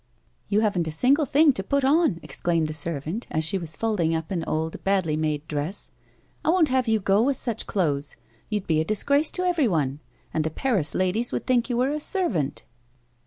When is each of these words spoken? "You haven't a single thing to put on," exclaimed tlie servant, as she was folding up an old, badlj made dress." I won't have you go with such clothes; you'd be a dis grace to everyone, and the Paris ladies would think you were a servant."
"You 0.49 0.61
haven't 0.61 0.87
a 0.87 0.91
single 0.91 1.27
thing 1.27 1.53
to 1.53 1.61
put 1.63 1.83
on," 1.85 2.19
exclaimed 2.23 2.67
tlie 2.69 2.73
servant, 2.75 3.27
as 3.29 3.43
she 3.43 3.59
was 3.59 3.75
folding 3.75 4.15
up 4.15 4.31
an 4.31 4.43
old, 4.47 4.83
badlj 4.83 5.15
made 5.15 5.47
dress." 5.47 5.91
I 6.43 6.49
won't 6.49 6.69
have 6.69 6.87
you 6.87 6.99
go 6.99 7.21
with 7.21 7.37
such 7.37 7.67
clothes; 7.67 8.15
you'd 8.49 8.65
be 8.65 8.81
a 8.81 8.83
dis 8.83 9.03
grace 9.03 9.29
to 9.29 9.43
everyone, 9.43 9.99
and 10.33 10.43
the 10.43 10.49
Paris 10.49 10.95
ladies 10.95 11.31
would 11.31 11.45
think 11.45 11.69
you 11.69 11.77
were 11.77 11.91
a 11.91 11.99
servant." 11.99 12.63